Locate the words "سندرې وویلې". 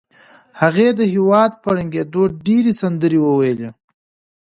2.81-3.69